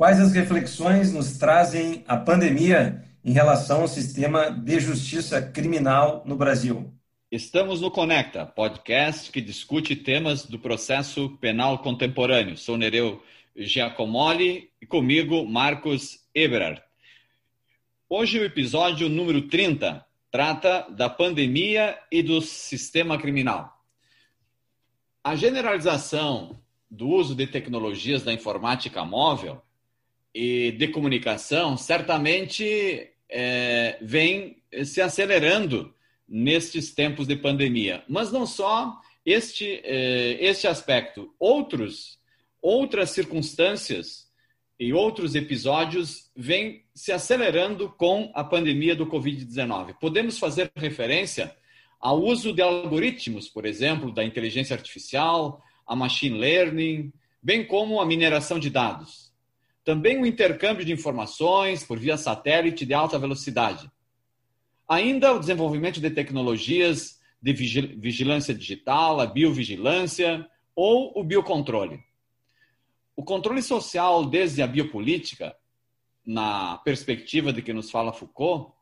[0.00, 6.36] Quais as reflexões nos trazem a pandemia em relação ao sistema de justiça criminal no
[6.36, 6.90] Brasil?
[7.30, 12.56] Estamos no Conecta, podcast que discute temas do processo penal contemporâneo.
[12.56, 13.22] Sou Nereu
[13.54, 16.82] Giacomoli e comigo Marcos Eberard.
[18.08, 23.78] Hoje o episódio número 30 trata da pandemia e do sistema criminal.
[25.22, 26.58] A generalização
[26.90, 29.60] do uso de tecnologias da informática móvel
[30.34, 35.94] e de comunicação certamente é, vem se acelerando
[36.28, 38.04] nestes tempos de pandemia.
[38.08, 42.18] Mas não só este, eh, este aspecto, outros,
[42.62, 44.28] outras circunstâncias
[44.78, 49.94] e outros episódios vêm se acelerando com a pandemia do Covid-19.
[50.00, 51.54] Podemos fazer referência
[52.00, 57.12] ao uso de algoritmos, por exemplo, da inteligência artificial, a machine learning,
[57.42, 59.29] bem como a mineração de dados.
[59.84, 63.90] Também o intercâmbio de informações por via satélite de alta velocidade
[64.90, 72.02] Ainda o desenvolvimento de tecnologias de vigilância digital, a biovigilância ou o biocontrole.
[73.14, 75.54] O controle social, desde a biopolítica,
[76.26, 78.72] na perspectiva de que nos fala Foucault,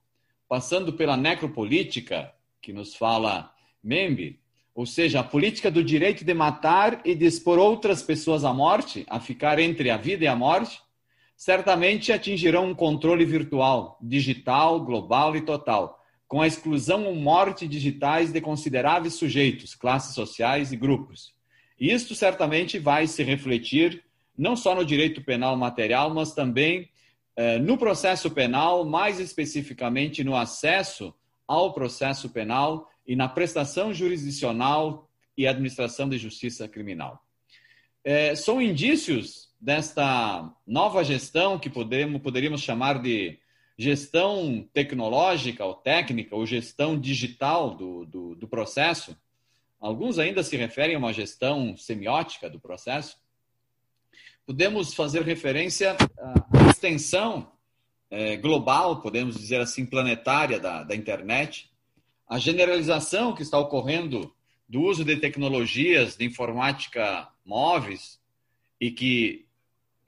[0.49, 2.33] passando pela necropolítica,
[2.63, 3.53] que nos fala
[3.85, 4.41] Membe,
[4.75, 9.05] ou seja, a política do direito de matar e de expor outras pessoas à morte,
[9.11, 10.81] a ficar entre a vida e a morte,
[11.39, 18.33] certamente atingirão um controle virtual, digital, global e total, com a exclusão ou morte digitais
[18.33, 21.33] de consideráveis sujeitos, classes sociais e grupos.
[21.78, 24.03] Isto certamente vai se refletir
[24.36, 26.91] não só no direito penal material, mas também
[27.36, 31.14] eh, no processo penal, mais especificamente no acesso
[31.47, 37.23] ao processo penal e na prestação jurisdicional e administração de justiça criminal.
[38.05, 43.39] Eh, são indícios desta nova gestão que podemos, poderíamos chamar de
[43.77, 49.17] gestão tecnológica ou técnica, ou gestão digital do, do, do, processo,
[49.80, 53.17] alguns ainda se referem a uma gestão semiótica do processo,
[54.45, 57.52] podemos fazer referência à extensão
[58.11, 61.70] é, global, podemos dizer assim, planetária da, da internet,
[62.29, 64.35] a generalização que está ocorrendo
[64.69, 68.20] do uso de tecnologias de informática móveis
[68.80, 69.48] e que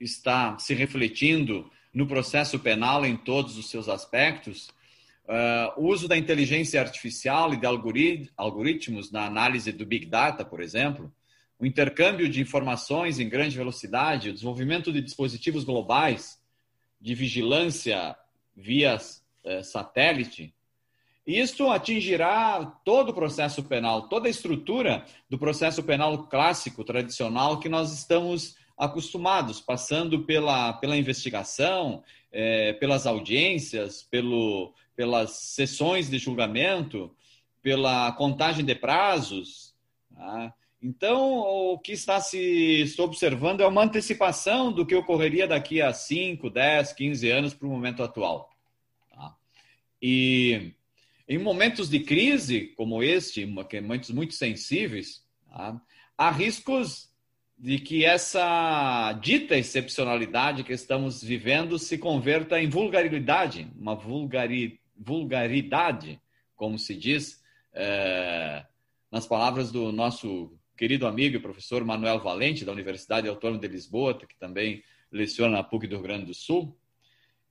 [0.03, 4.69] está se refletindo no processo penal em todos os seus aspectos,
[5.25, 7.65] uh, o uso da inteligência artificial e de
[8.35, 11.13] algoritmos na análise do Big Data, por exemplo,
[11.59, 16.39] o intercâmbio de informações em grande velocidade, o desenvolvimento de dispositivos globais
[16.99, 18.15] de vigilância
[18.55, 20.53] via uh, satélite,
[21.25, 27.69] isto atingirá todo o processo penal, toda a estrutura do processo penal clássico, tradicional, que
[27.69, 37.15] nós estamos acostumados, passando pela, pela investigação, é, pelas audiências, pelo, pelas sessões de julgamento,
[37.61, 39.75] pela contagem de prazos.
[40.15, 40.51] Tá?
[40.81, 46.49] Então, o que está se observando é uma antecipação do que ocorreria daqui a 5,
[46.49, 48.49] 10, 15 anos para o momento atual.
[49.11, 49.35] Tá?
[50.01, 50.73] E
[51.29, 55.79] em momentos de crise como este, momentos muito sensíveis, tá?
[56.17, 57.10] há riscos
[57.61, 66.19] de que essa dita excepcionalidade que estamos vivendo se converta em vulgaridade, uma vulgari, vulgaridade,
[66.55, 67.39] como se diz
[67.71, 68.65] é,
[69.11, 74.17] nas palavras do nosso querido amigo e professor Manuel Valente, da Universidade Autônoma de Lisboa,
[74.17, 76.75] que também leciona na PUC do Rio Grande do Sul.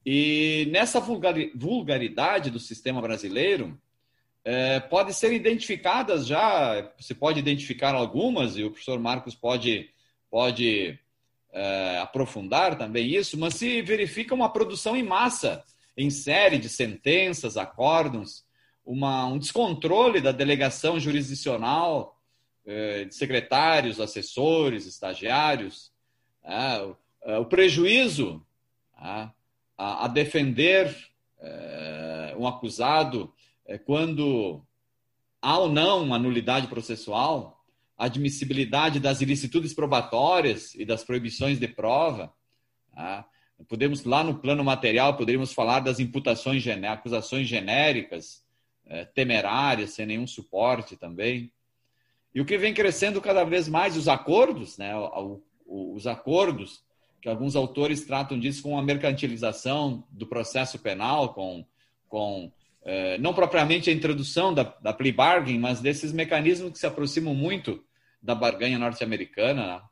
[0.04, 3.81] E nessa vulgaridade do sistema brasileiro,
[4.44, 9.88] é, pode ser identificadas já, se pode identificar algumas, e o professor Marcos pode
[10.31, 10.99] pode
[11.53, 15.65] é, aprofundar também isso, mas se verifica uma produção em massa,
[15.97, 18.45] em série de sentenças, acórdons,
[18.85, 22.17] uma, um descontrole da delegação jurisdicional
[22.65, 25.93] é, de secretários, assessores, estagiários,
[26.43, 28.44] é, o, é, o, prejuízo
[28.99, 29.29] é,
[29.76, 30.94] a, a, defender
[31.38, 33.33] é, um acusado
[33.87, 34.65] quando
[35.41, 37.60] há ou não uma nulidade processual,
[38.00, 42.32] admissibilidade das ilicitudes probatórias e das proibições de prova.
[42.94, 43.26] Tá?
[43.69, 48.43] Podemos, lá no plano material, poderíamos falar das imputações, acusações genéricas,
[48.87, 51.52] é, temerárias, sem nenhum suporte também.
[52.35, 54.94] E o que vem crescendo cada vez mais, os acordos, né?
[55.67, 56.82] os acordos,
[57.20, 61.67] que alguns autores tratam disso com a mercantilização do processo penal, com,
[62.08, 62.50] com
[62.82, 67.35] é, não propriamente a introdução da, da plea bargain, mas desses mecanismos que se aproximam
[67.35, 67.85] muito
[68.22, 69.67] da barganha norte-americana.
[69.67, 69.82] Né?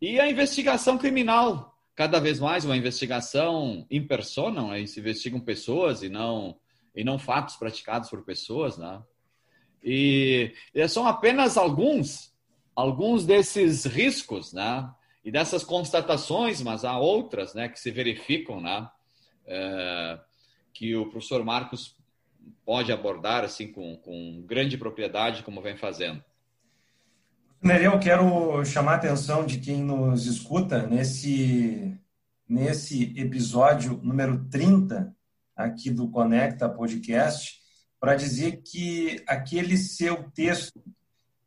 [0.00, 4.86] E a investigação criminal cada vez mais uma investigação em persona, né?
[4.86, 6.58] se investigam pessoas e não
[6.94, 9.02] e não fatos praticados por pessoas, né?
[9.84, 12.34] E, e são apenas alguns
[12.74, 14.90] alguns desses riscos, né?
[15.24, 18.88] E dessas constatações, mas há outras, né, que se verificam, né?
[19.46, 20.18] É,
[20.72, 21.96] que o professor Marcos
[22.64, 26.22] pode abordar assim com, com grande propriedade, como vem fazendo.
[27.62, 31.98] Eu quero chamar a atenção de quem nos escuta nesse,
[32.48, 35.14] nesse episódio número 30
[35.56, 37.58] aqui do Conecta Podcast,
[37.98, 40.80] para dizer que aquele seu texto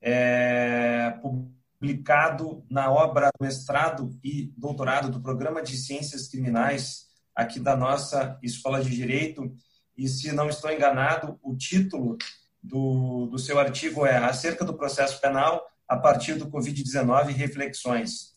[0.01, 8.37] é, publicado na obra mestrado e doutorado do Programa de Ciências Criminais aqui da nossa
[8.41, 9.53] Escola de Direito,
[9.95, 12.17] e se não estou enganado, o título
[12.61, 18.35] do, do seu artigo é Acerca do Processo Penal a partir do Covid-19 reflexões.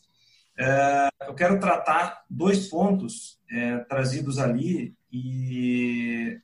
[0.59, 6.41] É, eu quero tratar dois pontos é, trazidos ali e,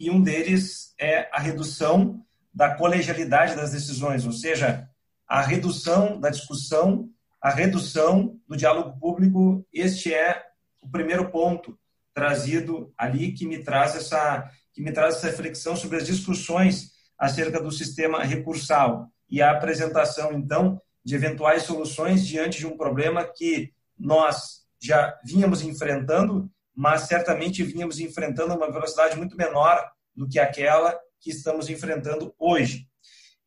[0.00, 4.88] e um deles é a redução da colegialidade das decisões, ou seja,
[5.28, 7.08] a redução da discussão,
[7.40, 9.64] a redução do diálogo público.
[9.72, 10.42] Este é
[10.80, 11.78] o primeiro ponto
[12.12, 17.60] trazido ali que me traz essa que me traz essa reflexão sobre as discussões acerca
[17.60, 23.72] do sistema recursal e a apresentação, então, de eventuais soluções diante de um problema que
[23.98, 29.82] nós já vínhamos enfrentando, mas certamente vínhamos enfrentando uma velocidade muito menor
[30.14, 32.86] do que aquela que estamos enfrentando hoje.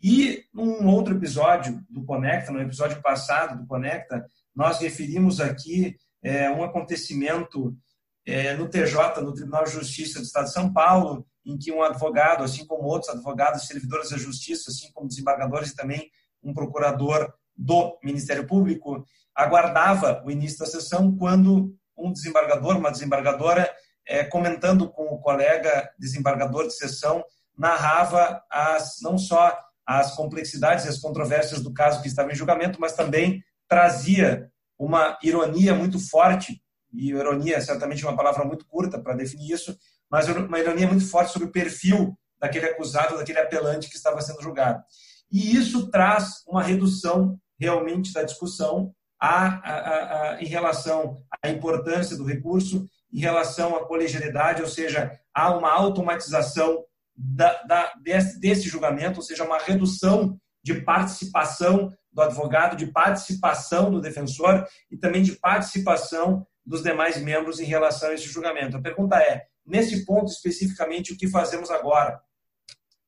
[0.01, 6.49] E num outro episódio do Conecta, no episódio passado do Conecta, nós referimos aqui é,
[6.49, 7.77] um acontecimento
[8.25, 11.83] é, no TJ, no Tribunal de Justiça do Estado de São Paulo, em que um
[11.83, 16.09] advogado, assim como outros advogados, servidores da justiça, assim como desembargadores e também
[16.43, 23.71] um procurador do Ministério Público, aguardava o início da sessão quando um desembargador, uma desembargadora,
[24.07, 27.23] é, comentando com o colega desembargador de sessão,
[27.57, 32.79] narrava as, não só as complexidades e as controvérsias do caso que estava em julgamento,
[32.81, 36.61] mas também trazia uma ironia muito forte,
[36.93, 39.77] e ironia é certamente uma palavra muito curta para definir isso,
[40.09, 44.41] mas uma ironia muito forte sobre o perfil daquele acusado, daquele apelante que estava sendo
[44.41, 44.83] julgado.
[45.31, 52.15] E isso traz uma redução realmente da discussão a, a, a, em relação à importância
[52.17, 56.83] do recurso, em relação à colegialidade, ou seja, há uma automatização
[57.15, 63.91] da, da, desse, desse julgamento, ou seja, uma redução de participação do advogado, de participação
[63.91, 68.75] do defensor e também de participação dos demais membros em relação a esse julgamento.
[68.75, 72.21] A pergunta é: nesse ponto especificamente, o que fazemos agora?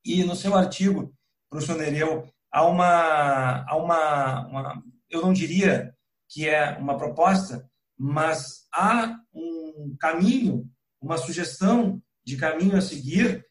[0.04, 1.14] E no seu artigo,
[1.50, 5.94] professor Nereu, há uma, há uma, uma, eu não diria
[6.30, 10.70] que é uma proposta, mas há um caminho,
[11.02, 13.46] uma sugestão de caminho a seguir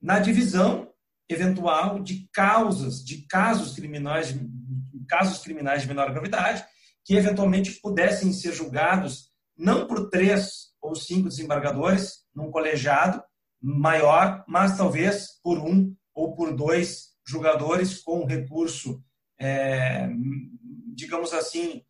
[0.00, 0.92] na divisão
[1.28, 4.34] eventual de causas, de casos criminais,
[5.08, 6.64] casos criminais de menor gravidade,
[7.04, 13.22] que eventualmente pudessem ser julgados não por três ou cinco desembargadores num colegiado
[13.60, 19.02] maior, mas talvez por um ou por dois jogadores com recurso,
[19.38, 20.08] é,
[20.94, 21.84] digamos assim,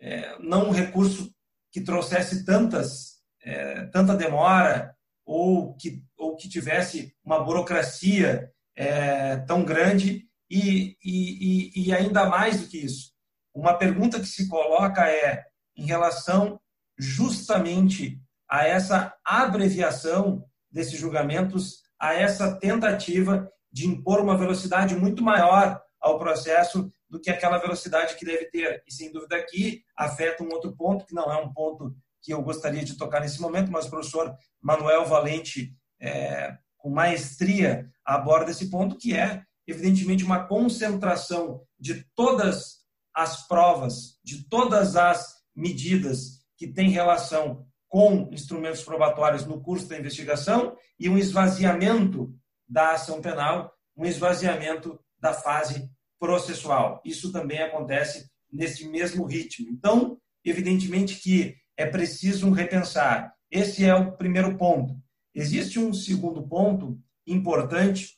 [0.00, 1.32] é, não um recurso
[1.70, 9.64] que trouxesse tantas, é, tanta demora ou que, ou que tivesse uma burocracia é, tão
[9.64, 13.12] grande e, e, e ainda mais do que isso.
[13.54, 15.44] Uma pergunta que se coloca é
[15.76, 16.60] em relação
[16.98, 25.80] justamente a essa abreviação desses julgamentos, a essa tentativa de impor uma velocidade muito maior
[26.00, 28.82] ao processo do que aquela velocidade que deve ter.
[28.86, 32.42] E, sem dúvida, aqui afeta um outro ponto, que não é um ponto que eu
[32.42, 38.70] gostaria de tocar nesse momento, mas o professor Manuel Valente, é, com maestria, aborda esse
[38.70, 42.82] ponto, que é, evidentemente, uma concentração de todas
[43.14, 49.98] as provas, de todas as medidas que têm relação com instrumentos probatórios no curso da
[49.98, 52.32] investigação e um esvaziamento
[52.68, 55.90] da ação penal, um esvaziamento da fase
[56.20, 57.02] processual.
[57.04, 59.68] Isso também acontece nesse mesmo ritmo.
[59.70, 63.34] Então, evidentemente que é preciso repensar.
[63.50, 64.96] Esse é o primeiro ponto.
[65.34, 68.12] Existe um segundo ponto importante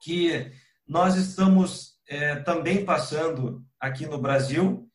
[0.00, 0.50] que
[0.88, 4.88] nós estamos é, também passando aqui no Brasil.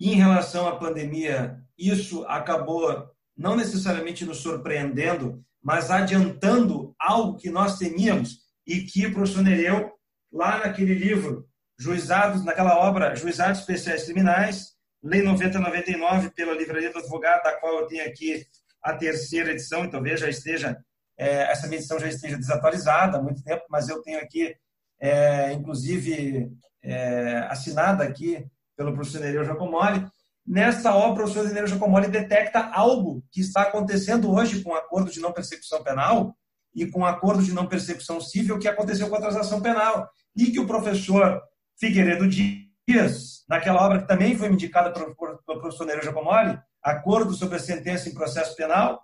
[0.00, 7.78] Em relação à pandemia, isso acabou não necessariamente nos surpreendendo, mas adiantando algo que nós
[7.78, 9.92] temíamos e que o professor Nereu,
[10.32, 17.42] lá naquele livro, Juizados, naquela obra Juizados Especiais Criminais, Lei 9099 pela Livraria do Advogado,
[17.42, 18.46] da qual eu tenho aqui
[18.82, 20.78] a terceira edição, então veja, já esteja,
[21.18, 24.56] é, essa minha edição já esteja desatualizada há muito tempo, mas eu tenho aqui,
[25.00, 26.50] é, inclusive,
[26.82, 30.06] é, assinada aqui pelo professor Nereu Giacomoli.
[30.46, 35.10] Nesta obra, o professor Nereu Giacomoli detecta algo que está acontecendo hoje com o acordo
[35.10, 36.36] de não persecução penal
[36.74, 40.08] e com o acordo de não persecução civil que aconteceu com a transação penal.
[40.36, 41.40] E que o professor
[41.78, 45.14] Figueiredo Dias, naquela obra que também foi indicada pelo
[45.60, 49.00] professor Nereu Giacomoli, Acordo sobre a Sentença em Processo Penal,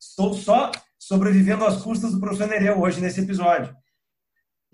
[0.00, 3.74] estou só sobrevivendo às custas do professor Nereu hoje nesse episódio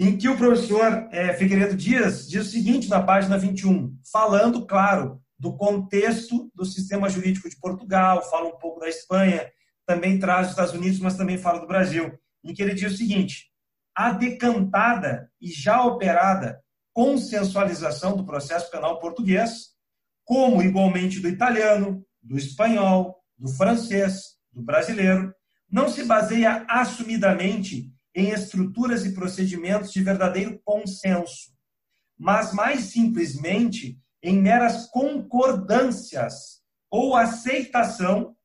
[0.00, 5.20] em que o professor é, Figueiredo Dias diz o seguinte na página 21, falando, claro,
[5.41, 9.51] do contexto do sistema jurídico de Portugal, fala um pouco da Espanha,
[9.87, 12.13] também traz os Estados Unidos, mas também fala do Brasil,
[12.45, 13.51] em que ele diz o seguinte:
[13.97, 19.71] a decantada e já operada consensualização do processo penal português,
[20.27, 25.35] como igualmente do italiano, do espanhol, do francês, do brasileiro,
[25.71, 31.51] não se baseia assumidamente em estruturas e procedimentos de verdadeiro consenso,
[32.19, 36.61] mas mais simplesmente em meras concordâncias
[36.91, 38.37] ou aceitação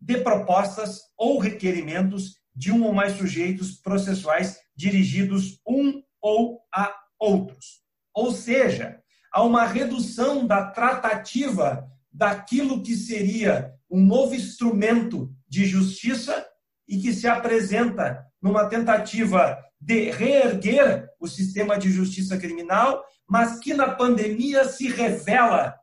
[0.00, 7.82] de propostas ou requerimentos de um ou mais sujeitos processuais dirigidos um ou a outros.
[8.14, 9.00] Ou seja,
[9.32, 16.46] há uma redução da tratativa daquilo que seria um novo instrumento de justiça
[16.88, 23.74] e que se apresenta numa tentativa de reerguer o sistema de justiça criminal, mas que
[23.74, 25.74] na pandemia se revela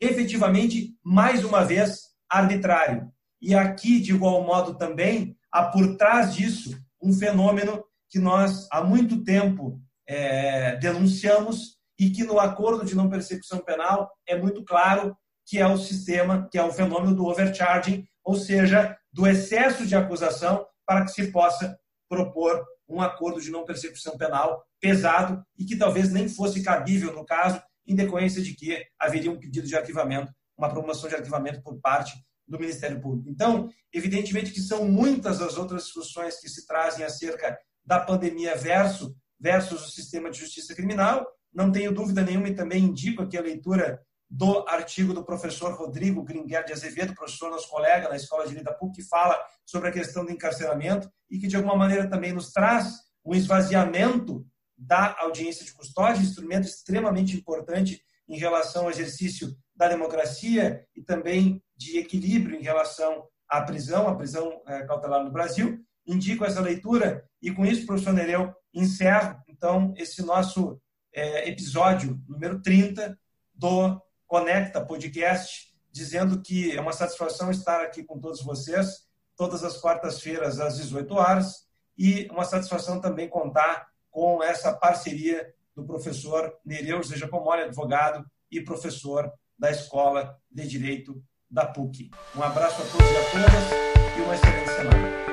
[0.00, 3.10] efetivamente, mais uma vez, arbitrário.
[3.40, 8.82] E aqui, de igual modo, também há por trás disso um fenômeno que nós há
[8.82, 15.16] muito tempo é, denunciamos e que no acordo de não persecução penal é muito claro
[15.46, 19.94] que é o sistema, que é o fenômeno do overcharging, ou seja, do excesso de
[19.94, 25.76] acusação para que se possa propor um acordo de não persecução penal pesado e que
[25.76, 30.32] talvez nem fosse cabível no caso, em decorrência de que haveria um pedido de arquivamento,
[30.56, 32.14] uma promoção de arquivamento por parte
[32.46, 33.28] do Ministério Público.
[33.28, 39.12] Então, evidentemente que são muitas as outras discussões que se trazem acerca da pandemia versus,
[39.38, 41.26] versus o sistema de justiça criminal.
[41.52, 44.00] Não tenho dúvida nenhuma e também indico aqui a leitura
[44.34, 48.66] do artigo do professor Rodrigo Gringuer de Azevedo, professor nosso colega na Escola de Direito
[48.66, 52.32] da PUC, que fala sobre a questão do encarceramento e que, de alguma maneira, também
[52.32, 54.44] nos traz um esvaziamento
[54.76, 61.62] da audiência de custódia, instrumento extremamente importante em relação ao exercício da democracia e também
[61.76, 65.78] de equilíbrio em relação à prisão, à prisão é, cautelar no Brasil.
[66.04, 70.80] Indico essa leitura e, com isso, professor Nereu, encerro, então, esse nosso
[71.12, 73.16] é, episódio número 30
[73.54, 79.04] do Conecta Podcast, dizendo que é uma satisfação estar aqui com todos vocês,
[79.36, 81.64] todas as quartas-feiras às 18 horas,
[81.96, 88.60] e uma satisfação também contar com essa parceria do professor Nereu José Giacomoli, advogado e
[88.60, 92.10] professor da Escola de Direito da PUC.
[92.36, 95.23] Um abraço a todos e a todas e uma excelente semana.